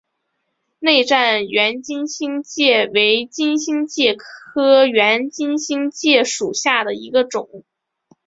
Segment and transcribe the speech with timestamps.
[0.79, 7.63] 内战圆金星介为金星介科圆金星介属下的一个种。